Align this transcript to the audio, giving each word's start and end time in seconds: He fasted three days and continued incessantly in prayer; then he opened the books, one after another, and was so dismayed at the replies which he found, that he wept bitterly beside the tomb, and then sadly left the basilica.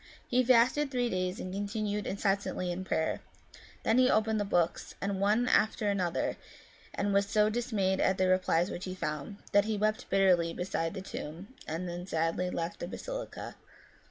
He 0.27 0.43
fasted 0.43 0.89
three 0.89 1.11
days 1.11 1.39
and 1.39 1.53
continued 1.53 2.07
incessantly 2.07 2.71
in 2.71 2.83
prayer; 2.83 3.21
then 3.83 3.99
he 3.99 4.09
opened 4.09 4.39
the 4.39 4.43
books, 4.43 4.95
one 4.99 5.47
after 5.47 5.91
another, 5.91 6.37
and 6.95 7.13
was 7.13 7.27
so 7.27 7.51
dismayed 7.51 7.99
at 7.99 8.17
the 8.17 8.27
replies 8.27 8.71
which 8.71 8.85
he 8.85 8.95
found, 8.95 9.37
that 9.51 9.65
he 9.65 9.77
wept 9.77 10.09
bitterly 10.09 10.55
beside 10.55 10.95
the 10.95 11.03
tomb, 11.03 11.53
and 11.67 11.87
then 11.87 12.07
sadly 12.07 12.49
left 12.49 12.79
the 12.79 12.87
basilica. 12.87 13.55